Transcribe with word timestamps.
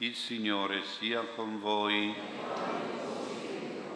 Il 0.00 0.14
Signore 0.14 0.84
sia 0.84 1.22
con 1.34 1.58
voi. 1.58 2.14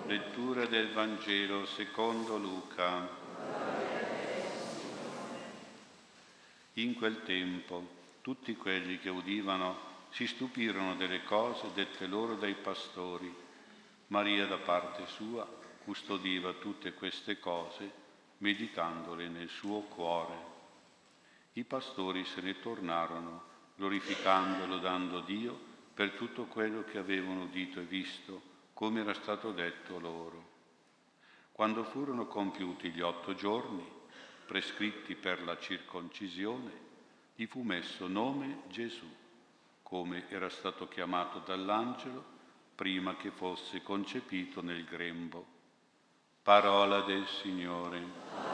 Lettura 0.08 0.66
del 0.66 0.90
Vangelo 0.90 1.64
secondo 1.64 2.38
Luca. 2.38 3.08
In 6.72 6.96
quel 6.96 7.22
tempo 7.22 7.86
tutti 8.20 8.56
quelli 8.56 8.98
che 8.98 9.10
udivano 9.10 9.78
si 10.10 10.26
stupirono 10.26 10.96
delle 10.96 11.22
cose 11.22 11.70
dette 11.72 12.08
loro 12.08 12.34
dai 12.34 12.54
pastori. 12.54 13.32
Maria 14.08 14.46
da 14.48 14.58
parte 14.58 15.06
sua 15.06 15.46
custodiva 15.84 16.52
tutte 16.54 16.94
queste 16.94 17.38
cose, 17.38 17.88
meditandole 18.38 19.28
nel 19.28 19.48
suo 19.48 19.82
cuore. 19.82 20.34
I 21.52 21.62
pastori 21.62 22.24
se 22.24 22.40
ne 22.40 22.58
tornarono, 22.58 23.44
glorificando 23.76 24.64
e 24.64 24.66
lodando 24.66 25.20
Dio 25.20 25.70
per 25.94 26.12
tutto 26.12 26.44
quello 26.44 26.84
che 26.84 26.98
avevano 26.98 27.42
udito 27.42 27.80
e 27.80 27.84
visto, 27.84 28.42
come 28.72 29.00
era 29.00 29.14
stato 29.14 29.52
detto 29.52 29.98
loro. 29.98 30.50
Quando 31.52 31.84
furono 31.84 32.26
compiuti 32.26 32.90
gli 32.90 33.00
otto 33.00 33.34
giorni, 33.34 33.86
prescritti 34.46 35.14
per 35.14 35.42
la 35.42 35.58
circoncisione, 35.58 36.90
gli 37.34 37.46
fu 37.46 37.62
messo 37.62 38.06
nome 38.06 38.62
Gesù 38.68 39.20
come 39.92 40.24
era 40.30 40.48
stato 40.48 40.88
chiamato 40.88 41.40
dall'angelo 41.40 42.24
prima 42.74 43.14
che 43.16 43.30
fosse 43.30 43.82
concepito 43.82 44.62
nel 44.62 44.84
grembo. 44.84 45.44
Parola 46.42 47.02
del 47.02 47.26
Signore. 47.26 48.51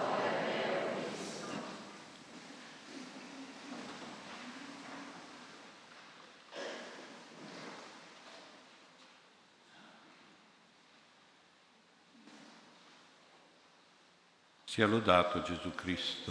Sia 14.68 14.86
lodato 14.86 15.40
Gesù 15.40 15.74
Cristo. 15.74 16.30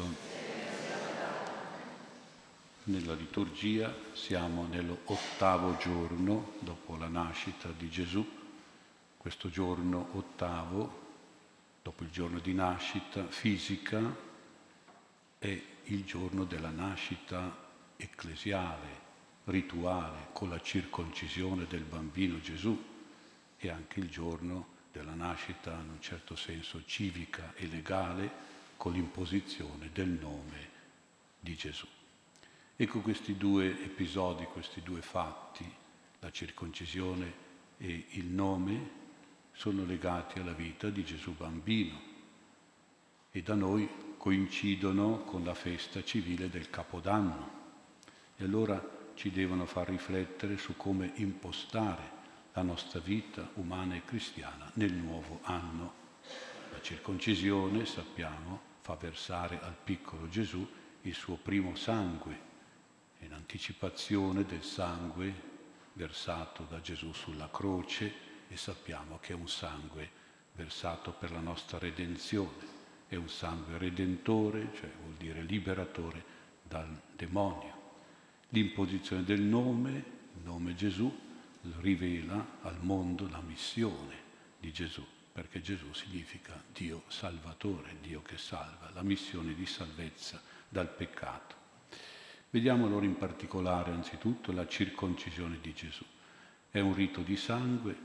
Nella 2.84 3.16
liturgia 3.16 3.92
siamo 4.14 4.68
nell'ottavo 4.68 5.76
giorno 5.78 6.54
dopo 6.60 6.98
la 6.98 7.08
nascita 7.08 7.68
di 7.76 7.90
Gesù, 7.90 8.24
questo 9.18 9.50
giorno 9.50 10.10
ottavo, 10.12 11.06
dopo 11.82 12.04
il 12.04 12.12
giorno 12.12 12.38
di 12.38 12.54
nascita 12.54 13.26
fisica, 13.26 14.00
è 15.40 15.62
il 15.86 16.06
giorno 16.06 16.44
della 16.46 16.70
nascita 16.70 17.52
ecclesiale, 17.98 18.88
rituale, 19.46 20.28
con 20.32 20.50
la 20.50 20.62
circoncisione 20.62 21.66
del 21.66 21.84
bambino 21.84 22.40
Gesù 22.40 22.80
e 23.58 23.70
anche 23.70 24.00
il 24.00 24.10
giorno 24.10 24.76
della 24.98 25.14
nascita 25.14 25.72
in 25.72 25.90
un 25.90 26.02
certo 26.02 26.36
senso 26.36 26.84
civica 26.86 27.54
e 27.56 27.68
legale 27.68 28.46
con 28.78 28.94
l'imposizione 28.94 29.92
del 29.94 30.10
nome 30.10 30.76
di 31.40 31.56
Gesù. 31.56 31.86
Ecco 32.76 33.02
questi 33.02 33.38
due 33.38 33.68
episodi, 33.84 34.46
questi 34.46 34.82
due 34.82 35.02
fatti, 35.02 35.72
la 36.20 36.32
circoncisione 36.32 37.46
e 37.78 38.06
il 38.12 38.26
nome, 38.26 39.06
sono 39.54 39.86
legati 39.86 40.40
alla 40.40 40.54
vita 40.54 40.90
di 40.90 41.04
Gesù 41.04 41.36
bambino 41.36 42.00
e 43.32 43.42
da 43.42 43.56
noi 43.56 43.90
coincidono 44.18 45.24
con 45.24 45.44
la 45.44 45.56
festa 45.56 46.04
civile 46.04 46.50
del 46.50 46.70
Capodanno. 46.70 47.56
E 48.36 48.44
allora 48.44 49.12
ci 49.16 49.32
devono 49.32 49.66
far 49.66 49.90
riflettere 49.90 50.58
su 50.58 50.76
come 50.76 51.12
impostare 51.16 52.17
la 52.58 52.64
nostra 52.64 53.00
vita 53.00 53.48
umana 53.56 53.94
e 53.94 54.04
cristiana 54.04 54.72
nel 54.74 54.92
nuovo 54.92 55.42
anno. 55.44 55.94
La 56.72 56.82
circoncisione, 56.82 57.86
sappiamo, 57.86 58.60
fa 58.82 58.96
versare 58.96 59.60
al 59.62 59.76
piccolo 59.76 60.28
Gesù 60.28 60.68
il 61.02 61.14
suo 61.14 61.36
primo 61.36 61.76
sangue 61.76 62.46
in 63.20 63.34
anticipazione 63.34 64.44
del 64.44 64.64
sangue 64.64 65.32
versato 65.94 66.66
da 66.68 66.82
Gesù 66.82 67.14
sulla 67.14 67.48
croce 67.52 68.12
e 68.48 68.58
sappiamo 68.58 69.20
che 69.20 69.34
è 69.34 69.36
un 69.36 69.48
sangue 69.48 70.10
versato 70.56 71.12
per 71.12 71.32
la 71.32 71.42
nostra 71.42 71.78
redenzione, 71.78 72.66
è 73.08 73.16
un 73.16 73.30
sangue 73.30 73.78
redentore, 73.78 74.72
cioè 74.74 74.92
vuol 75.00 75.14
dire 75.14 75.44
liberatore 75.44 76.24
dal 76.64 76.90
demonio. 77.16 77.76
L'imposizione 78.50 79.24
del 79.24 79.42
nome, 79.42 80.04
nome 80.42 80.74
Gesù, 80.74 81.26
rivela 81.80 82.60
al 82.62 82.78
mondo 82.82 83.28
la 83.30 83.42
missione 83.42 84.16
di 84.60 84.72
Gesù, 84.72 85.06
perché 85.32 85.62
Gesù 85.62 85.94
significa 85.94 86.62
Dio 86.72 87.04
salvatore, 87.08 87.98
Dio 88.02 88.22
che 88.22 88.38
salva, 88.38 88.90
la 88.94 89.04
missione 89.04 89.54
di 89.54 89.66
salvezza 89.66 90.42
dal 90.68 90.90
peccato. 90.90 91.56
Vediamo 92.50 92.86
allora 92.86 93.06
in 93.06 93.18
particolare 93.18 93.92
anzitutto 93.92 94.52
la 94.52 94.68
circoncisione 94.68 95.60
di 95.62 95.74
Gesù. 95.74 96.06
È 96.70 96.80
un 96.80 96.94
rito 96.94 97.22
di 97.22 97.36
sangue, 97.36 97.96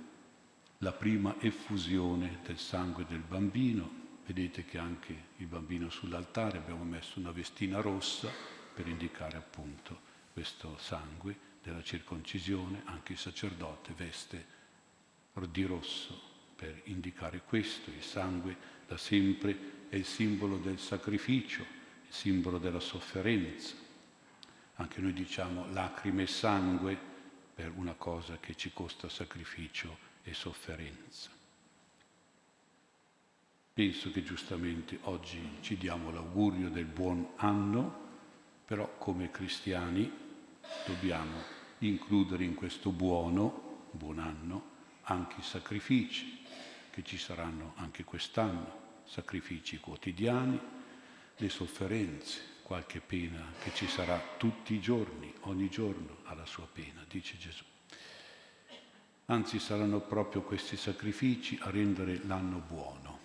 la 0.79 0.93
prima 0.93 1.37
effusione 1.41 2.41
del 2.45 2.59
sangue 2.59 3.07
del 3.07 3.21
bambino. 3.21 4.01
Vedete 4.27 4.65
che 4.65 4.79
anche 4.79 5.25
il 5.37 5.47
bambino 5.47 5.91
sull'altare 5.91 6.59
abbiamo 6.59 6.85
messo 6.85 7.19
una 7.19 7.31
vestina 7.31 7.81
rossa 7.81 8.31
per 8.75 8.87
indicare 8.89 9.37
appunto 9.37 10.11
questo 10.33 10.77
sangue 10.79 11.51
della 11.63 11.83
circoncisione. 11.83 12.83
Anche 12.87 13.13
il 13.13 13.19
sacerdote 13.19 13.93
veste 13.97 14.47
di 15.51 15.65
rosso 15.65 16.21
per 16.57 16.83
indicare 16.85 17.43
questo. 17.47 17.91
Il 17.91 18.03
sangue 18.03 18.57
da 18.87 18.97
sempre 18.97 19.87
è 19.89 19.97
il 19.97 20.05
simbolo 20.05 20.59
del 20.59 20.79
sacrificio, 20.79 21.63
il 21.63 22.13
simbolo 22.13 22.59
della 22.59 22.81
sofferenza 22.81 23.83
anche 24.77 25.01
noi 25.01 25.13
diciamo 25.13 25.71
lacrime 25.71 26.23
e 26.23 26.27
sangue 26.27 26.99
per 27.55 27.73
una 27.77 27.95
cosa 27.95 28.39
che 28.39 28.57
ci 28.57 28.73
costa 28.73 29.09
sacrificio 29.09 29.97
e 30.23 30.33
sofferenza. 30.35 31.31
Penso 33.75 34.11
che 34.11 34.23
giustamente 34.23 34.99
oggi 35.03 35.59
ci 35.61 35.77
diamo 35.77 36.11
l'augurio 36.11 36.69
del 36.69 36.87
buon 36.87 37.33
anno, 37.37 38.01
però 38.65 38.97
come 38.99 39.31
cristiani 39.31 40.11
dobbiamo 40.87 41.61
includere 41.79 42.45
in 42.45 42.55
questo 42.55 42.91
buono, 42.91 43.89
buon 43.93 44.19
anno, 44.19 44.71
anche 45.03 45.41
i 45.41 45.45
sacrifici, 45.45 46.45
che 46.91 47.03
ci 47.03 47.19
saranno 47.19 47.73
anche 47.77 48.05
quest'anno, 48.05 48.81
sacrifici 49.05 49.79
quotidiani, 49.79 50.61
le 51.37 51.49
sofferenze, 51.49 52.51
qualche 52.63 53.01
pena 53.01 53.53
che 53.63 53.73
ci 53.75 53.87
sarà 53.87 54.21
tutti 54.37 54.75
i 54.75 54.81
giorni, 54.81 55.33
ogni 55.43 55.69
giorno 55.69 56.19
ha 56.25 56.35
la 56.35 56.47
sua 56.47 56.67
pena, 56.71 57.05
dice 57.09 57.37
Gesù. 57.37 57.65
Anzi 59.27 59.59
saranno 59.59 60.01
proprio 60.01 60.43
questi 60.43 60.77
sacrifici 60.77 61.59
a 61.63 61.71
rendere 61.71 62.21
l'anno 62.25 62.59
buono, 62.59 63.19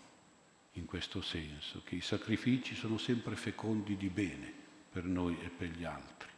in 0.74 0.86
questo 0.86 1.22
senso, 1.22 1.82
che 1.84 1.96
i 1.96 2.02
sacrifici 2.02 2.76
sono 2.76 2.98
sempre 2.98 3.36
fecondi 3.36 3.98
di 3.98 4.10
bene 4.10 4.54
per 4.92 5.04
noi 5.04 5.38
e 5.42 5.50
per 5.50 5.70
gli 5.70 5.84
altri. 5.84 6.36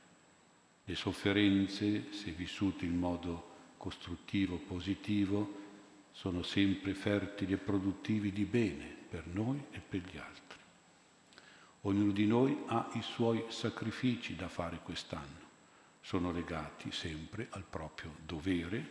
Le 0.89 0.95
sofferenze, 0.95 2.11
se 2.11 2.31
vissute 2.31 2.83
in 2.83 2.97
modo 2.97 3.73
costruttivo, 3.77 4.55
positivo, 4.55 5.57
sono 6.11 6.41
sempre 6.41 6.95
fertili 6.95 7.53
e 7.53 7.57
produttivi 7.57 8.31
di 8.31 8.43
bene 8.43 8.87
per 9.07 9.27
noi 9.27 9.63
e 9.69 9.81
per 9.87 9.99
gli 9.99 10.17
altri. 10.17 10.57
Ognuno 11.81 12.11
di 12.11 12.25
noi 12.25 12.63
ha 12.65 12.89
i 12.93 13.03
suoi 13.03 13.45
sacrifici 13.49 14.35
da 14.35 14.47
fare 14.47 14.79
quest'anno. 14.81 15.47
Sono 16.01 16.31
legati 16.31 16.91
sempre 16.91 17.49
al 17.51 17.65
proprio 17.69 18.15
dovere, 18.25 18.89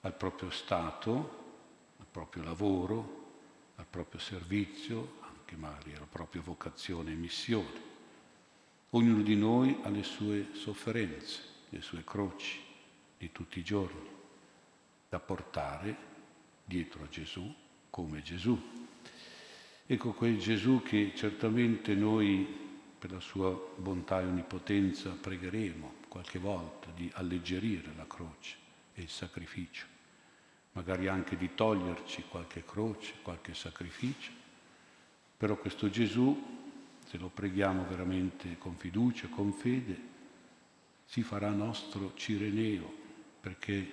al 0.00 0.14
proprio 0.14 0.48
stato, 0.48 1.96
al 1.98 2.06
proprio 2.10 2.42
lavoro, 2.42 3.32
al 3.74 3.86
proprio 3.86 4.18
servizio, 4.18 5.18
anche 5.20 5.56
magari 5.56 5.92
alla 5.94 6.06
propria 6.06 6.40
vocazione 6.40 7.10
e 7.10 7.16
missione. 7.16 7.91
Ognuno 8.94 9.22
di 9.22 9.36
noi 9.36 9.78
ha 9.84 9.88
le 9.88 10.02
sue 10.02 10.48
sofferenze, 10.52 11.40
le 11.70 11.80
sue 11.80 12.04
croci 12.04 12.60
di 13.16 13.32
tutti 13.32 13.58
i 13.58 13.64
giorni 13.64 14.06
da 15.08 15.18
portare 15.18 15.96
dietro 16.62 17.02
a 17.02 17.08
Gesù 17.08 17.54
come 17.88 18.20
Gesù. 18.20 18.60
Ecco 19.86 20.12
quel 20.12 20.38
Gesù 20.38 20.82
che 20.82 21.12
certamente 21.14 21.94
noi, 21.94 22.46
per 22.98 23.12
la 23.12 23.20
sua 23.20 23.58
bontà 23.76 24.20
e 24.20 24.26
onnipotenza, 24.26 25.10
pregheremo 25.10 25.94
qualche 26.08 26.38
volta 26.38 26.90
di 26.94 27.10
alleggerire 27.14 27.94
la 27.96 28.06
croce 28.06 28.56
e 28.92 29.00
il 29.00 29.08
sacrificio, 29.08 29.86
magari 30.72 31.08
anche 31.08 31.38
di 31.38 31.54
toglierci 31.54 32.24
qualche 32.28 32.62
croce, 32.62 33.14
qualche 33.22 33.54
sacrificio, 33.54 34.32
però 35.34 35.56
questo 35.56 35.88
Gesù, 35.88 36.60
se 37.12 37.18
lo 37.18 37.28
preghiamo 37.28 37.84
veramente 37.84 38.56
con 38.56 38.74
fiducia, 38.74 39.28
con 39.28 39.52
fede, 39.52 40.00
si 41.04 41.22
farà 41.22 41.50
nostro 41.50 42.14
Cireneo, 42.14 42.90
perché 43.38 43.92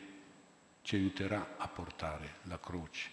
ci 0.83 0.95
aiuterà 0.95 1.57
a 1.57 1.67
portare 1.67 2.35
la 2.43 2.57
croce. 2.57 3.09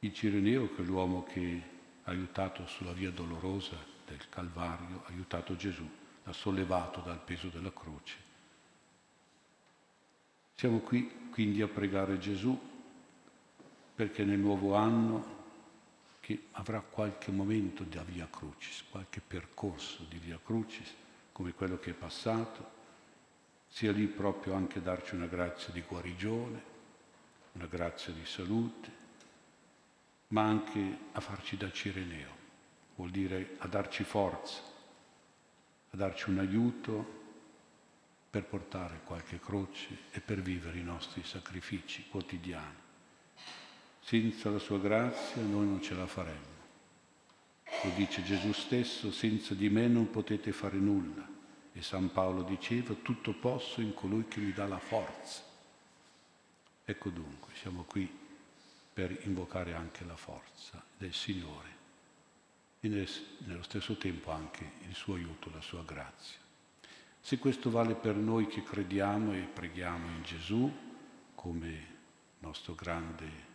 Il 0.00 0.12
Cireneo, 0.12 0.74
che 0.74 0.82
è 0.82 0.84
l'uomo 0.84 1.22
che 1.22 1.62
ha 2.02 2.10
aiutato 2.10 2.66
sulla 2.66 2.90
via 2.90 3.12
dolorosa 3.12 3.76
del 4.04 4.28
Calvario, 4.28 5.04
ha 5.04 5.10
aiutato 5.10 5.54
Gesù, 5.54 5.88
l'ha 6.24 6.32
sollevato 6.32 7.02
dal 7.02 7.22
peso 7.22 7.46
della 7.50 7.72
croce. 7.72 8.16
Siamo 10.56 10.80
qui 10.80 11.28
quindi 11.30 11.62
a 11.62 11.68
pregare 11.68 12.18
Gesù 12.18 12.60
perché 13.94 14.24
nel 14.24 14.40
nuovo 14.40 14.74
anno 14.74 15.43
che 16.24 16.44
avrà 16.52 16.80
qualche 16.80 17.30
momento 17.30 17.82
di 17.82 18.00
Via 18.06 18.26
Crucis, 18.30 18.82
qualche 18.88 19.20
percorso 19.20 20.06
di 20.08 20.16
Via 20.16 20.40
Crucis, 20.42 20.90
come 21.32 21.52
quello 21.52 21.78
che 21.78 21.90
è 21.90 21.92
passato, 21.92 22.66
sia 23.68 23.92
lì 23.92 24.06
proprio 24.06 24.54
anche 24.54 24.80
darci 24.80 25.16
una 25.16 25.26
grazia 25.26 25.70
di 25.70 25.82
guarigione, 25.82 26.62
una 27.52 27.66
grazia 27.66 28.14
di 28.14 28.24
salute, 28.24 28.90
ma 30.28 30.44
anche 30.44 30.98
a 31.12 31.20
farci 31.20 31.58
da 31.58 31.70
Cireneo, 31.70 32.34
vuol 32.94 33.10
dire 33.10 33.56
a 33.58 33.66
darci 33.66 34.02
forza, 34.02 34.62
a 35.90 35.94
darci 35.94 36.30
un 36.30 36.38
aiuto 36.38 37.22
per 38.30 38.44
portare 38.46 39.02
qualche 39.04 39.38
croce 39.40 39.98
e 40.10 40.20
per 40.20 40.40
vivere 40.40 40.78
i 40.78 40.82
nostri 40.84 41.22
sacrifici 41.22 42.08
quotidiani. 42.08 42.83
Senza 44.04 44.50
la 44.50 44.58
sua 44.58 44.78
grazia 44.78 45.40
noi 45.40 45.66
non 45.66 45.80
ce 45.80 45.94
la 45.94 46.06
faremmo. 46.06 46.52
Lo 47.84 47.90
dice 47.96 48.22
Gesù 48.22 48.52
stesso, 48.52 49.10
senza 49.10 49.54
di 49.54 49.70
me 49.70 49.88
non 49.88 50.10
potete 50.10 50.52
fare 50.52 50.76
nulla. 50.76 51.26
E 51.72 51.80
San 51.80 52.12
Paolo 52.12 52.42
diceva, 52.42 52.92
tutto 53.00 53.32
posso 53.32 53.80
in 53.80 53.94
colui 53.94 54.28
che 54.28 54.40
mi 54.40 54.52
dà 54.52 54.66
la 54.66 54.78
forza. 54.78 55.42
Ecco 56.84 57.08
dunque, 57.08 57.54
siamo 57.54 57.84
qui 57.84 58.06
per 58.92 59.20
invocare 59.22 59.72
anche 59.72 60.04
la 60.04 60.16
forza 60.16 60.84
del 60.98 61.14
Signore 61.14 61.72
e 62.80 62.88
nello 62.88 63.62
stesso 63.62 63.96
tempo 63.96 64.30
anche 64.32 64.72
il 64.86 64.94
suo 64.94 65.14
aiuto, 65.14 65.50
la 65.50 65.62
sua 65.62 65.82
grazia. 65.82 66.38
Se 67.22 67.38
questo 67.38 67.70
vale 67.70 67.94
per 67.94 68.16
noi 68.16 68.48
che 68.48 68.62
crediamo 68.62 69.32
e 69.32 69.48
preghiamo 69.50 70.08
in 70.08 70.22
Gesù 70.22 70.70
come 71.34 71.86
nostro 72.40 72.74
grande 72.74 73.52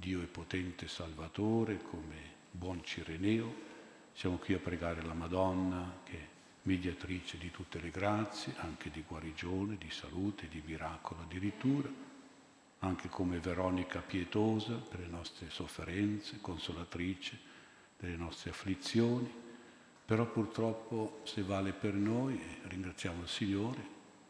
Dio 0.00 0.22
è 0.22 0.26
potente 0.26 0.86
Salvatore, 0.86 1.82
come 1.82 2.14
buon 2.52 2.84
Cireneo. 2.84 3.52
Siamo 4.12 4.36
qui 4.36 4.54
a 4.54 4.60
pregare 4.60 5.02
la 5.02 5.12
Madonna, 5.12 6.02
che 6.04 6.16
è 6.16 6.26
mediatrice 6.62 7.36
di 7.36 7.50
tutte 7.50 7.80
le 7.80 7.90
grazie, 7.90 8.54
anche 8.58 8.92
di 8.92 9.02
guarigione, 9.02 9.76
di 9.76 9.90
salute, 9.90 10.46
di 10.46 10.62
miracolo 10.64 11.22
addirittura, 11.22 11.88
anche 12.78 13.08
come 13.08 13.40
Veronica 13.40 13.98
pietosa 13.98 14.74
per 14.74 15.00
le 15.00 15.08
nostre 15.08 15.50
sofferenze, 15.50 16.40
consolatrice 16.40 17.36
delle 17.98 18.14
nostre 18.14 18.50
afflizioni. 18.50 19.28
Però 20.04 20.24
purtroppo 20.26 21.22
se 21.24 21.42
vale 21.42 21.72
per 21.72 21.94
noi, 21.94 22.40
ringraziamo 22.68 23.22
il 23.22 23.28
Signore 23.28 23.84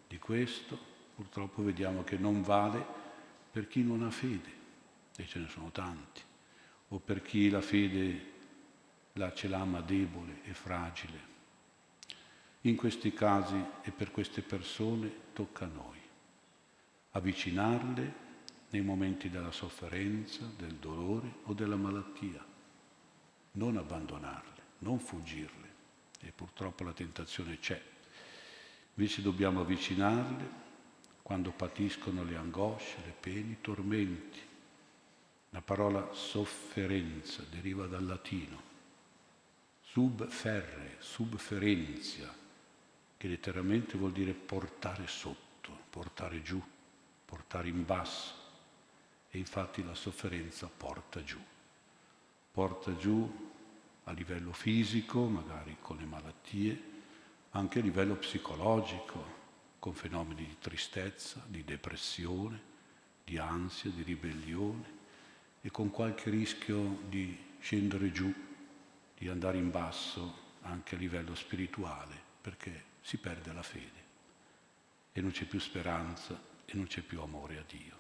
di 0.09 0.19
questo, 0.19 0.79
purtroppo 1.15 1.63
vediamo 1.63 2.05
che 2.05 2.17
non 2.17 2.41
vale 2.41 2.83
per 3.51 3.69
chi 3.69 3.83
non 3.83 4.03
ha 4.03 4.11
fede 4.11 4.58
e 5.21 5.27
ce 5.27 5.41
ne 5.41 5.49
sono 5.49 5.71
tanti, 5.73 6.23
o 6.89 6.99
per 7.01 7.23
chi 7.23 7.51
la 7.51 7.61
fede 7.61 8.37
la 9.15 9.35
ce 9.35 9.49
l'ama 9.49 9.81
debole 9.81 10.43
e 10.45 10.55
fragile. 10.55 11.27
In 12.63 12.77
questi 12.77 13.13
casi 13.13 13.61
e 13.83 13.91
per 13.91 14.13
queste 14.13 14.43
persone 14.43 15.11
tocca 15.33 15.65
a 15.65 15.69
noi 15.69 15.99
avvicinarle 17.11 18.27
nei 18.71 18.83
momenti 18.83 19.29
della 19.29 19.51
sofferenza, 19.51 20.49
del 20.57 20.75
dolore 20.75 21.33
o 21.45 21.53
della 21.53 21.77
malattia, 21.77 22.45
non 23.53 23.77
abbandonarle, 23.77 24.63
non 24.79 25.01
fuggirle. 25.01 25.67
E 26.21 26.33
purtroppo 26.33 26.85
la 26.85 26.93
tentazione 26.93 27.59
c'è. 27.59 27.81
Invece 28.95 29.23
dobbiamo 29.23 29.61
avvicinarle 29.61 30.67
quando 31.23 31.51
patiscono 31.51 32.25
le 32.25 32.37
angosce, 32.37 32.97
le 33.05 33.15
pene, 33.19 33.53
i 33.53 33.61
tormenti, 33.61 34.41
la 35.51 35.63
parola 35.63 36.13
sofferenza 36.13 37.43
deriva 37.51 37.87
dal 37.87 38.05
latino, 38.05 38.63
subferre, 39.81 40.97
subferenzia, 40.99 42.35
che 43.17 43.29
letteralmente 43.29 43.97
vuol 43.97 44.13
dire 44.13 44.33
portare 44.35 45.07
sotto, 45.07 45.77
portare 45.89 46.43
giù, 46.43 46.63
portare 47.25 47.69
in 47.69 47.85
basso. 47.85 48.35
E 49.31 49.39
infatti 49.39 49.85
la 49.85 49.95
sofferenza 49.95 50.69
porta 50.75 51.23
giù. 51.23 51.39
Porta 52.53 52.95
giù 52.97 53.51
a 54.05 54.13
livello 54.13 54.53
fisico, 54.53 55.27
magari 55.27 55.77
con 55.81 55.97
le 55.97 56.05
malattie, 56.05 56.83
anche 57.51 57.79
a 57.79 57.83
livello 57.83 58.17
psicologico, 58.17 59.37
con 59.79 59.95
fenomeni 59.95 60.45
di 60.47 60.57
tristezza, 60.59 61.43
di 61.47 61.65
depressione, 61.65 62.61
di 63.25 63.39
ansia, 63.39 63.91
di 63.91 64.03
ribellione 64.03 64.97
e 65.69 65.71
con 65.71 65.91
qualche 65.91 66.31
rischio 66.31 67.03
di 67.11 67.37
scendere 67.61 68.11
giù, 68.11 68.33
di 69.19 69.29
andare 69.29 69.59
in 69.59 69.71
basso 69.71 70.47
anche 70.63 70.95
a 70.95 70.99
livello 70.99 71.35
spirituale, 71.35 72.15
perché 72.41 72.85
si 73.03 73.19
perde 73.19 73.53
la 73.53 73.63
fede 73.63 74.07
e 75.13 75.21
non 75.21 75.31
c'è 75.31 75.45
più 75.45 75.61
speranza 75.61 76.41
e 76.65 76.73
non 76.75 76.87
c'è 76.87 77.03
più 77.03 77.21
amore 77.21 77.59
a 77.59 77.65
Dio. 77.69 77.97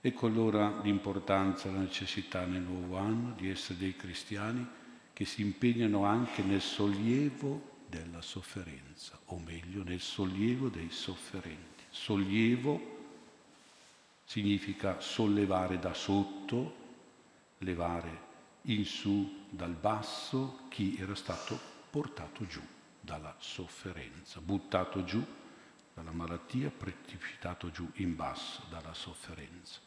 Ecco 0.00 0.26
allora 0.26 0.80
l'importanza, 0.80 1.70
la 1.70 1.80
necessità 1.80 2.46
nel 2.46 2.62
nuovo 2.62 2.96
anno 2.96 3.34
di 3.34 3.50
essere 3.50 3.78
dei 3.78 3.94
cristiani 3.94 4.66
che 5.12 5.26
si 5.26 5.42
impegnano 5.42 6.06
anche 6.06 6.42
nel 6.42 6.62
sollievo 6.62 7.80
della 7.86 8.22
sofferenza, 8.22 9.20
o 9.26 9.38
meglio 9.38 9.82
nel 9.82 10.00
sollievo 10.00 10.70
dei 10.70 10.88
sofferenti. 10.88 11.84
Sollievo 11.90 13.01
significa 14.32 14.98
sollevare 14.98 15.78
da 15.78 15.92
sotto, 15.92 16.76
levare 17.58 18.30
in 18.62 18.86
su 18.86 19.44
dal 19.50 19.74
basso 19.74 20.60
chi 20.70 20.96
era 20.98 21.14
stato 21.14 21.60
portato 21.90 22.46
giù 22.46 22.62
dalla 22.98 23.34
sofferenza, 23.38 24.40
buttato 24.40 25.04
giù 25.04 25.22
dalla 25.92 26.12
malattia, 26.12 26.70
precipitato 26.70 27.70
giù 27.70 27.86
in 27.96 28.16
basso 28.16 28.62
dalla 28.70 28.94
sofferenza. 28.94 29.80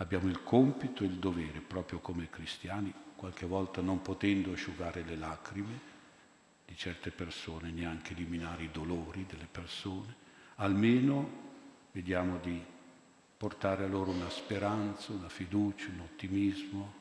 Abbiamo 0.00 0.26
il 0.26 0.42
compito 0.42 1.04
e 1.04 1.06
il 1.06 1.18
dovere, 1.20 1.60
proprio 1.60 2.00
come 2.00 2.28
cristiani, 2.28 2.92
qualche 3.14 3.46
volta 3.46 3.80
non 3.80 4.02
potendo 4.02 4.54
asciugare 4.54 5.04
le 5.04 5.14
lacrime 5.14 5.80
di 6.66 6.76
certe 6.76 7.12
persone, 7.12 7.70
neanche 7.70 8.12
eliminare 8.12 8.64
i 8.64 8.72
dolori 8.72 9.24
delle 9.24 9.46
persone, 9.48 10.16
almeno 10.56 11.30
vediamo 11.92 12.38
di 12.38 12.76
portare 13.38 13.86
loro 13.86 14.10
una 14.10 14.28
speranza, 14.28 15.12
una 15.12 15.28
fiducia, 15.28 15.90
un 15.90 16.00
ottimismo, 16.00 16.94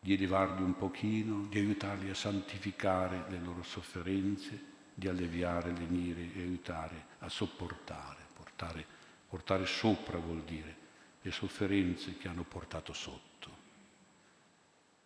di 0.00 0.14
elevarli 0.14 0.62
un 0.62 0.76
pochino, 0.76 1.46
di 1.50 1.58
aiutarli 1.58 2.08
a 2.08 2.14
santificare 2.14 3.24
le 3.28 3.38
loro 3.38 3.62
sofferenze, 3.62 4.76
di 4.94 5.06
alleviare, 5.06 5.72
lenire 5.72 6.32
e 6.34 6.40
aiutare 6.40 7.04
a 7.18 7.28
sopportare, 7.28 8.26
portare, 8.32 8.84
portare 9.28 9.66
sopra 9.66 10.16
vuol 10.16 10.42
dire 10.42 10.76
le 11.20 11.30
sofferenze 11.32 12.16
che 12.16 12.26
hanno 12.26 12.44
portato 12.44 12.94
sotto. 12.94 13.56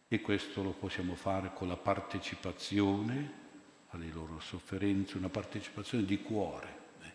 E 0.06 0.20
questo 0.20 0.62
lo 0.62 0.70
possiamo 0.70 1.16
fare 1.16 1.52
con 1.52 1.66
la 1.66 1.76
partecipazione 1.76 3.40
alle 3.88 4.10
loro 4.12 4.38
sofferenze, 4.38 5.16
una 5.16 5.28
partecipazione 5.28 6.04
di 6.04 6.22
cuore 6.22 6.78
eh, 7.00 7.10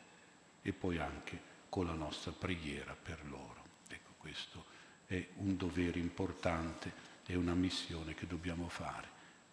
e 0.63 0.73
poi 0.73 0.97
anche 0.97 1.55
con 1.77 1.85
la 1.85 1.93
nostra 1.93 2.31
preghiera 2.31 2.97
per 2.99 3.19
loro. 3.29 3.63
Ecco, 3.87 4.13
questo 4.17 4.65
è 5.05 5.23
un 5.35 5.57
dovere 5.57 5.99
importante, 5.99 6.91
è 7.23 7.35
una 7.35 7.53
missione 7.53 8.15
che 8.15 8.25
dobbiamo 8.25 8.67
fare 8.67 9.07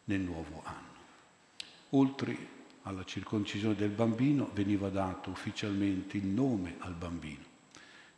nel 0.04 0.20
nuovo 0.20 0.62
anno. 0.64 1.02
Oltre 1.90 2.34
alla 2.84 3.04
circoncisione 3.04 3.74
del 3.74 3.90
bambino 3.90 4.50
veniva 4.54 4.88
dato 4.88 5.28
ufficialmente 5.28 6.16
il 6.16 6.24
nome 6.24 6.76
al 6.78 6.94
bambino. 6.94 7.44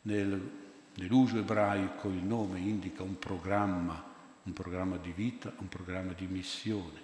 Nel, 0.03 0.51
nell'uso 0.95 1.39
ebraico 1.39 2.07
il 2.07 2.23
nome 2.23 2.59
indica 2.59 3.03
un 3.03 3.19
programma, 3.19 4.01
un 4.43 4.53
programma 4.53 4.95
di 4.95 5.11
vita, 5.11 5.51
un 5.57 5.67
programma 5.67 6.13
di 6.13 6.27
missione. 6.27 7.01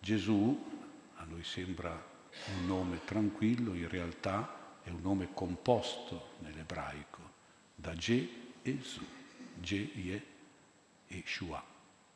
Gesù, 0.00 0.62
a 1.14 1.24
noi 1.24 1.44
sembra 1.44 1.92
un 2.58 2.66
nome 2.66 3.00
tranquillo, 3.06 3.72
in 3.72 3.88
realtà 3.88 4.60
è 4.82 4.90
un 4.90 5.00
nome 5.00 5.32
composto 5.32 6.34
nell'ebraico 6.40 7.20
da 7.74 7.94
Je 7.94 8.28
e 8.62 8.78
Su. 8.82 9.04
E 9.64 11.22
Shua. 11.26 11.62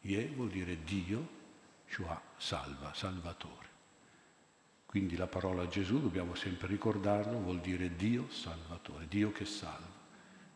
Ye 0.01 0.27
vuol 0.35 0.49
dire 0.49 0.83
Dio, 0.83 1.29
Shua 1.87 2.21
salva, 2.37 2.93
salvatore. 2.95 3.69
Quindi 4.87 5.17
la 5.17 5.27
parola 5.27 5.69
Gesù, 5.69 6.01
dobbiamo 6.01 6.35
sempre 6.35 6.67
ricordarlo, 6.69 7.39
vuol 7.39 7.61
dire 7.61 7.95
Dio 7.97 8.31
salvatore, 8.31 9.07
Dio 9.09 9.33
che 9.33 9.45
salva. 9.45 9.95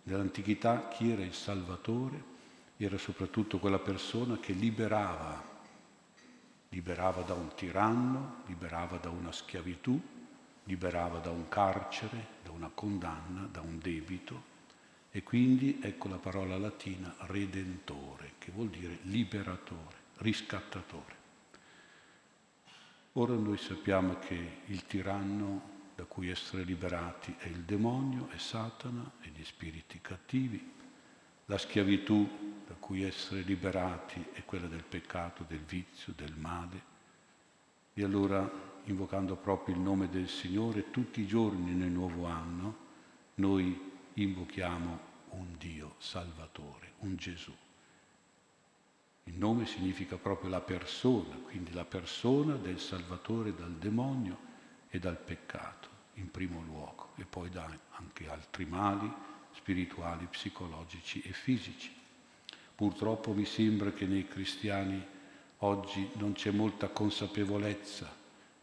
Nell'antichità 0.05 0.89
chi 0.89 1.11
era 1.11 1.23
il 1.23 1.35
salvatore? 1.35 2.39
Era 2.77 2.97
soprattutto 2.97 3.59
quella 3.59 3.79
persona 3.79 4.39
che 4.39 4.53
liberava, 4.53 5.45
liberava 6.71 7.23
da 7.23 7.35
un 7.35 7.55
tiranno, 7.55 8.43
liberava 8.47 8.97
da 8.97 9.11
una 9.11 9.33
schiavitù, 9.33 10.01
liberava 10.65 11.19
da 11.19 11.31
un 11.31 11.49
carcere, 11.49 12.39
da 12.43 12.51
una 12.51 12.71
condanna, 12.73 13.49
da 13.51 13.61
un 13.61 13.79
debito. 13.79 14.49
E 15.11 15.23
quindi 15.23 15.81
ecco 15.83 16.09
la 16.09 16.19
parola 16.19 16.57
latina 16.57 17.15
redentore, 17.21 18.35
che 18.39 18.53
vuol 18.53 18.69
dire 18.69 18.99
liberatore, 19.03 19.97
riscattatore. 20.19 21.19
Ora 23.15 23.35
noi 23.35 23.59
sappiamo 23.59 24.19
che 24.21 24.59
il 24.67 24.87
tiranno 24.87 25.79
da 25.97 26.05
cui 26.05 26.31
essere 26.31 26.63
liberati 26.63 27.35
è 27.39 27.49
il 27.49 27.65
demonio, 27.65 28.29
è 28.31 28.39
Satana 28.39 29.11
e 29.21 29.29
gli 29.29 29.45
spiriti 29.45 30.01
cattivi. 30.01 30.73
La 31.47 31.59
schiavitù 31.59 32.63
da 32.67 32.75
cui 32.79 33.03
essere 33.03 33.41
liberati 33.41 34.25
è 34.33 34.45
quella 34.45 34.69
del 34.69 34.85
peccato, 34.85 35.45
del 35.49 35.59
vizio, 35.59 36.13
del 36.17 36.37
male. 36.37 36.83
E 37.93 38.05
allora, 38.05 38.49
invocando 38.85 39.37
proprio 39.37 39.75
il 39.75 39.81
nome 39.81 40.09
del 40.09 40.29
Signore, 40.29 40.91
tutti 40.91 41.21
i 41.21 41.27
giorni 41.27 41.73
nel 41.73 41.91
nuovo 41.91 42.27
anno, 42.27 42.89
noi 43.37 43.91
invochiamo 44.15 45.09
un 45.31 45.57
Dio 45.59 45.95
salvatore, 45.99 46.93
un 47.01 47.17
Gesù. 47.17 47.55
Il 49.25 49.37
nome 49.37 49.67
significa 49.67 50.17
proprio 50.17 50.51
la 50.51 50.61
persona, 50.61 51.37
quindi 51.37 51.73
la 51.73 51.85
persona 51.85 52.57
del 52.57 52.81
Salvatore 52.81 53.55
dal 53.55 53.75
demonio 53.75 54.49
e 54.89 54.99
dal 54.99 55.19
peccato, 55.19 55.89
in 56.15 56.31
primo 56.31 56.63
luogo, 56.63 57.11
e 57.17 57.25
poi 57.25 57.49
da 57.49 57.71
anche 57.91 58.29
altri 58.29 58.65
mali 58.65 59.11
spirituali, 59.53 60.27
psicologici 60.27 61.21
e 61.23 61.33
fisici. 61.33 61.95
Purtroppo 62.75 63.33
mi 63.33 63.45
sembra 63.45 63.93
che 63.93 64.07
nei 64.07 64.27
cristiani 64.27 65.05
oggi 65.59 66.11
non 66.15 66.33
c'è 66.33 66.51
molta 66.51 66.89
consapevolezza 66.89 68.20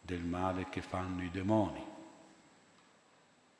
del 0.07 0.23
male 0.23 0.69
che 0.69 0.81
fanno 0.81 1.21
i 1.21 1.29
demoni, 1.29 1.83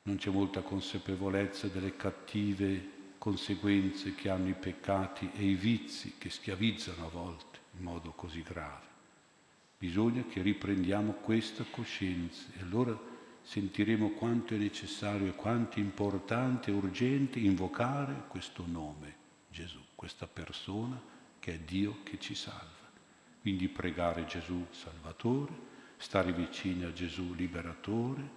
non 0.04 0.16
c'è 0.16 0.30
molta 0.30 0.62
consapevolezza 0.62 1.66
delle 1.68 1.94
cattive 1.94 2.96
conseguenze 3.18 4.14
che 4.14 4.30
hanno 4.30 4.48
i 4.48 4.54
peccati 4.54 5.30
e 5.34 5.44
i 5.44 5.54
vizi 5.54 6.14
che 6.16 6.30
schiavizzano 6.30 7.04
a 7.04 7.10
volte 7.10 7.58
in 7.76 7.82
modo 7.82 8.12
così 8.12 8.40
grave. 8.42 8.86
Bisogna 9.76 10.22
che 10.22 10.40
riprendiamo 10.40 11.12
questa 11.12 11.64
coscienza 11.70 12.46
e 12.56 12.62
allora 12.62 12.98
sentiremo 13.42 14.12
quanto 14.12 14.54
è 14.54 14.56
necessario 14.56 15.26
e 15.26 15.34
quanto 15.34 15.76
è 15.76 15.80
importante 15.80 16.70
e 16.70 16.74
urgente 16.74 17.38
invocare 17.38 18.24
questo 18.28 18.64
nome, 18.66 19.16
Gesù, 19.50 19.80
questa 19.94 20.26
persona 20.26 20.98
che 21.38 21.54
è 21.54 21.58
Dio 21.58 21.98
che 22.02 22.18
ci 22.18 22.34
salva. 22.34 22.88
Quindi 23.42 23.68
pregare 23.68 24.24
Gesù 24.24 24.66
Salvatore, 24.70 25.76
stare 25.98 26.32
vicini 26.32 26.84
a 26.84 26.92
Gesù 26.92 27.34
Liberatore, 27.34 28.36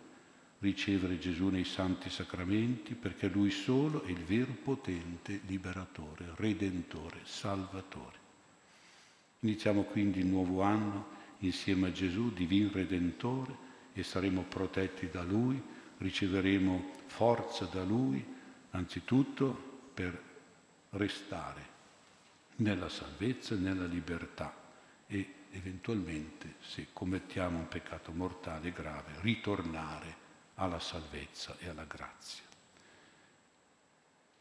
ricevere 0.59 1.17
Gesù 1.17 1.47
nei 1.47 1.63
santi 1.63 2.09
sacramenti 2.09 2.93
perché 2.93 3.27
Lui 3.27 3.49
solo 3.49 4.03
è 4.03 4.11
il 4.11 4.23
vero 4.23 4.51
potente 4.51 5.41
liberatore, 5.45 6.33
redentore, 6.35 7.21
salvatore. 7.23 8.19
Iniziamo 9.39 9.83
quindi 9.83 10.19
il 10.19 10.27
nuovo 10.27 10.61
anno 10.61 11.19
insieme 11.39 11.87
a 11.87 11.91
Gesù, 11.91 12.31
divin 12.31 12.71
redentore, 12.71 13.69
e 13.93 14.03
saremo 14.03 14.43
protetti 14.43 15.09
da 15.09 15.23
Lui, 15.23 15.61
riceveremo 15.97 16.91
forza 17.07 17.65
da 17.65 17.83
Lui, 17.83 18.23
anzitutto 18.71 19.89
per 19.93 20.21
restare 20.91 21.69
nella 22.57 22.89
salvezza 22.89 23.55
e 23.55 23.57
nella 23.57 23.85
libertà 23.85 24.53
e 25.07 25.33
eventualmente, 25.51 26.55
se 26.59 26.87
commettiamo 26.93 27.57
un 27.57 27.67
peccato 27.67 28.11
mortale 28.11 28.71
grave, 28.71 29.13
ritornare 29.21 30.15
alla 30.55 30.79
salvezza 30.79 31.55
e 31.59 31.69
alla 31.69 31.85
grazia. 31.85 32.43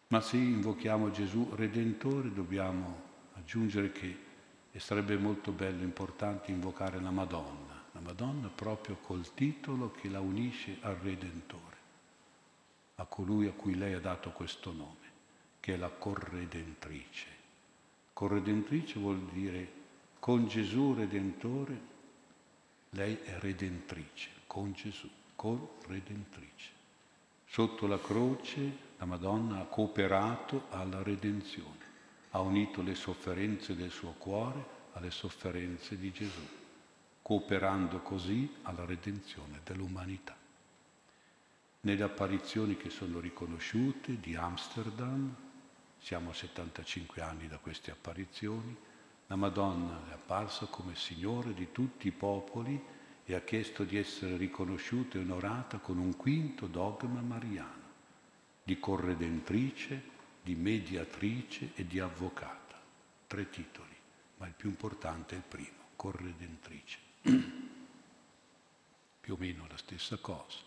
Ma 0.09 0.21
se 0.21 0.37
invochiamo 0.37 1.11
Gesù 1.11 1.52
Redentore 1.55 2.33
dobbiamo 2.33 3.09
aggiungere 3.35 3.93
che 3.93 4.29
e 4.73 4.79
sarebbe 4.79 5.17
molto 5.17 5.50
bello, 5.50 5.83
importante 5.83 6.52
invocare 6.52 7.00
la 7.00 7.11
Madonna, 7.11 7.83
la 7.93 8.00
Madonna 8.00 8.49
proprio 8.49 8.97
col 8.97 9.35
titolo 9.35 9.90
che 9.90 10.09
la 10.09 10.21
unisce 10.21 10.79
al 10.83 10.95
Redentore, 10.95 11.76
a 12.97 13.05
colui 13.05 13.49
a 13.49 13.52
cui 13.52 13.75
lei 13.75 13.95
ha 13.95 14.00
dato 14.00 14.31
questo 14.31 14.73
nome, 14.73 15.09
che 15.59 15.75
è 15.75 15.76
la 15.76 15.88
corredentrice. 15.88 17.26
Corredentrice 18.12 19.00
vuol 19.00 19.21
dire 19.33 19.79
con 20.20 20.46
Gesù 20.46 20.92
Redentore, 20.92 21.88
lei 22.90 23.16
è 23.16 23.38
redentrice, 23.38 24.28
con 24.46 24.72
Gesù 24.72 25.08
co-redentrice. 25.34 26.70
Sotto 27.46 27.86
la 27.86 27.98
croce 27.98 28.88
la 28.98 29.06
Madonna 29.06 29.60
ha 29.60 29.64
cooperato 29.64 30.66
alla 30.68 31.02
redenzione, 31.02 31.88
ha 32.32 32.40
unito 32.40 32.82
le 32.82 32.94
sofferenze 32.94 33.74
del 33.74 33.90
suo 33.90 34.12
cuore 34.18 34.78
alle 34.92 35.10
sofferenze 35.10 35.96
di 35.96 36.12
Gesù, 36.12 36.46
cooperando 37.22 38.00
così 38.00 38.56
alla 38.62 38.84
redenzione 38.84 39.60
dell'umanità. 39.64 40.36
Nelle 41.80 42.02
apparizioni 42.02 42.76
che 42.76 42.90
sono 42.90 43.20
riconosciute 43.20 44.20
di 44.20 44.34
Amsterdam, 44.34 45.34
siamo 45.98 46.30
a 46.30 46.34
75 46.34 47.22
anni 47.22 47.48
da 47.48 47.56
queste 47.56 47.90
apparizioni, 47.90 48.76
la 49.30 49.37
Madonna 49.37 50.08
è 50.08 50.14
apparsa 50.14 50.66
come 50.66 50.96
Signore 50.96 51.54
di 51.54 51.70
tutti 51.70 52.08
i 52.08 52.12
popoli 52.12 52.82
e 53.25 53.34
ha 53.37 53.40
chiesto 53.42 53.84
di 53.84 53.96
essere 53.96 54.37
riconosciuta 54.37 55.18
e 55.18 55.20
onorata 55.20 55.78
con 55.78 55.99
un 55.99 56.16
quinto 56.16 56.66
dogma 56.66 57.20
mariano, 57.20 57.88
di 58.64 58.80
corredentrice, 58.80 60.02
di 60.42 60.56
mediatrice 60.56 61.70
e 61.76 61.87
di 61.87 62.00
avvocata. 62.00 62.80
Tre 63.28 63.49
titoli, 63.50 63.94
ma 64.38 64.49
il 64.49 64.54
più 64.54 64.68
importante 64.68 65.37
è 65.37 65.38
il 65.38 65.44
primo, 65.46 65.78
corredentrice. 65.94 66.99
più 69.20 69.34
o 69.34 69.37
meno 69.38 69.64
la 69.68 69.76
stessa 69.76 70.16
cosa. 70.16 70.58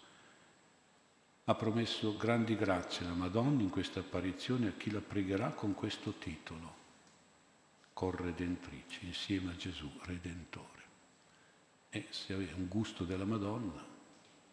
Ha 1.43 1.55
promesso 1.55 2.15
grandi 2.15 2.55
grazie 2.55 3.05
alla 3.05 3.15
Madonna 3.15 3.61
in 3.61 3.69
questa 3.69 3.99
apparizione 3.99 4.69
a 4.69 4.73
chi 4.77 4.89
la 4.89 5.01
pregherà 5.01 5.49
con 5.49 5.73
questo 5.73 6.13
titolo, 6.13 6.82
corredentrice, 7.93 9.05
insieme 9.05 9.51
a 9.51 9.55
Gesù, 9.55 9.89
Redentore. 10.01 10.81
E 11.89 12.07
se 12.09 12.33
è 12.33 12.53
un 12.53 12.67
gusto 12.67 13.03
della 13.03 13.25
Madonna, 13.25 13.85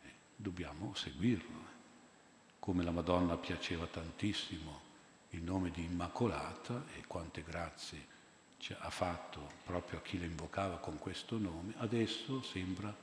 eh, 0.03 0.09
dobbiamo 0.37 0.95
seguirlo. 0.95 1.69
Come 2.59 2.85
la 2.85 2.91
Madonna 2.91 3.37
piaceva 3.37 3.87
tantissimo 3.87 4.89
il 5.31 5.43
nome 5.43 5.71
di 5.71 5.85
Immacolata 5.85 6.85
e 6.97 7.05
quante 7.07 7.43
grazie 7.43 8.19
ha 8.79 8.91
fatto 8.91 9.51
proprio 9.65 9.99
a 9.99 10.03
chi 10.03 10.19
la 10.19 10.27
invocava 10.27 10.77
con 10.77 10.99
questo 10.99 11.39
nome, 11.39 11.73
adesso 11.79 12.43
sembra, 12.43 12.95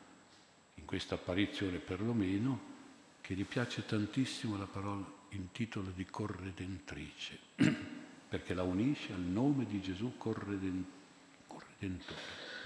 in 0.75 0.85
questa 0.85 1.15
apparizione 1.15 1.79
perlomeno, 1.79 2.75
che 3.21 3.33
gli 3.33 3.43
piace 3.45 3.85
tantissimo 3.85 4.55
la 4.55 4.67
parola 4.67 5.03
in 5.29 5.51
titolo 5.51 5.89
di 5.89 6.05
corredentrice, 6.05 7.39
perché 8.27 8.53
la 8.53 8.63
unisce 8.63 9.13
al 9.13 9.21
nome 9.21 9.65
di 9.65 9.81
Gesù 9.81 10.17
corredentore, 10.17 10.95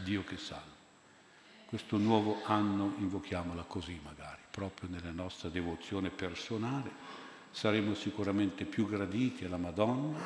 Dio 0.04 0.24
che 0.24 0.38
salva. 0.38 0.80
Questo 1.66 1.98
nuovo 1.98 2.44
anno 2.46 2.96
invochiamola 2.98 3.64
così 3.64 4.00
magari, 4.04 4.42
proprio 4.50 4.90
nella 4.90 5.12
nostra 5.12 5.50
devozione 5.50 6.10
personale, 6.10 6.92
saremo 7.52 7.94
sicuramente 7.94 8.66
più 8.66 8.88
graditi 8.88 9.46
alla 9.46 9.58
Madonna 9.58 10.20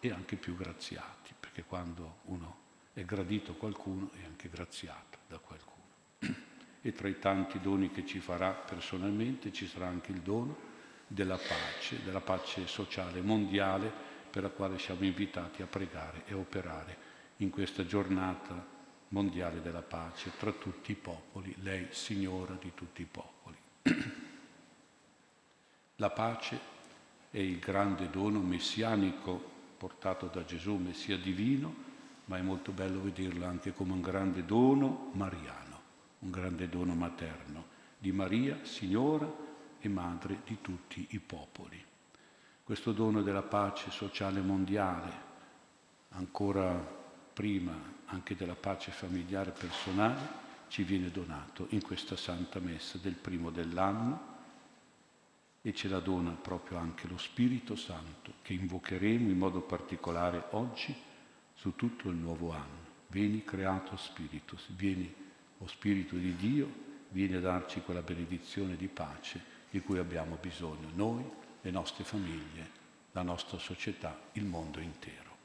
e 0.00 0.10
anche 0.12 0.36
più 0.36 0.56
graziati, 0.56 1.32
perché 1.38 1.64
quando 1.64 2.18
uno 2.26 2.56
è 2.92 3.04
gradito 3.04 3.52
a 3.52 3.54
qualcuno 3.54 4.10
è 4.12 4.24
anche 4.24 4.48
graziato 4.48 5.18
da 5.26 5.38
qualcuno. 5.38 5.76
E 6.80 6.92
tra 6.92 7.08
i 7.08 7.18
tanti 7.18 7.58
doni 7.60 7.90
che 7.90 8.06
ci 8.06 8.20
farà 8.20 8.52
personalmente 8.52 9.52
ci 9.52 9.66
sarà 9.66 9.88
anche 9.88 10.12
il 10.12 10.20
dono 10.20 10.56
della 11.08 11.36
pace, 11.36 12.02
della 12.04 12.20
pace 12.20 12.68
sociale 12.68 13.20
mondiale 13.20 14.07
per 14.30 14.42
la 14.42 14.50
quale 14.50 14.78
siamo 14.78 15.04
invitati 15.04 15.62
a 15.62 15.66
pregare 15.66 16.22
e 16.26 16.34
operare 16.34 16.96
in 17.38 17.50
questa 17.50 17.84
giornata 17.84 18.76
mondiale 19.08 19.62
della 19.62 19.82
pace 19.82 20.32
tra 20.38 20.52
tutti 20.52 20.92
i 20.92 20.96
popoli, 20.96 21.54
lei 21.60 21.88
signora 21.90 22.56
di 22.60 22.72
tutti 22.74 23.02
i 23.02 23.08
popoli. 23.10 23.56
La 25.96 26.10
pace 26.10 26.60
è 27.30 27.38
il 27.38 27.58
grande 27.58 28.08
dono 28.10 28.40
messianico 28.40 29.56
portato 29.76 30.26
da 30.26 30.44
Gesù, 30.44 30.76
Messia 30.76 31.16
divino, 31.16 31.86
ma 32.26 32.36
è 32.36 32.42
molto 32.42 32.72
bello 32.72 33.00
vederlo 33.00 33.46
anche 33.46 33.72
come 33.72 33.92
un 33.92 34.00
grande 34.00 34.44
dono 34.44 35.10
mariano, 35.12 35.80
un 36.20 36.30
grande 36.30 36.68
dono 36.68 36.94
materno, 36.94 37.76
di 37.98 38.12
Maria, 38.12 38.64
Signora 38.64 39.30
e 39.80 39.88
Madre 39.88 40.40
di 40.44 40.58
tutti 40.60 41.06
i 41.10 41.18
popoli. 41.18 41.87
Questo 42.68 42.92
dono 42.92 43.22
della 43.22 43.40
pace 43.40 43.90
sociale 43.90 44.42
mondiale, 44.42 45.10
ancora 46.10 46.68
prima 47.32 47.72
anche 48.04 48.36
della 48.36 48.56
pace 48.56 48.90
familiare 48.90 49.52
personale, 49.52 50.20
ci 50.68 50.82
viene 50.82 51.10
donato 51.10 51.68
in 51.70 51.80
questa 51.80 52.14
Santa 52.14 52.60
Messa 52.60 52.98
del 52.98 53.14
primo 53.14 53.48
dell'anno 53.48 54.20
e 55.62 55.72
ce 55.72 55.88
la 55.88 56.00
dona 56.00 56.32
proprio 56.32 56.76
anche 56.76 57.08
lo 57.08 57.16
Spirito 57.16 57.74
Santo 57.74 58.34
che 58.42 58.52
invocheremo 58.52 59.30
in 59.30 59.38
modo 59.38 59.62
particolare 59.62 60.44
oggi 60.50 60.94
su 61.54 61.74
tutto 61.74 62.10
il 62.10 62.16
nuovo 62.16 62.52
anno. 62.52 62.84
Vieni 63.06 63.44
creato 63.44 63.96
Spiritus, 63.96 64.66
vieni, 64.76 65.10
o 65.56 65.66
Spirito 65.66 66.16
di 66.16 66.36
Dio, 66.36 66.70
vieni 67.08 67.36
a 67.36 67.40
darci 67.40 67.80
quella 67.80 68.02
benedizione 68.02 68.76
di 68.76 68.88
pace 68.88 69.42
di 69.70 69.80
cui 69.80 69.96
abbiamo 69.96 70.36
bisogno 70.38 70.90
noi, 70.92 71.46
le 71.62 71.70
nostre 71.70 72.04
famiglie, 72.04 72.70
la 73.12 73.22
nostra 73.22 73.58
società, 73.58 74.16
il 74.32 74.44
mondo 74.44 74.80
intero. 74.80 75.36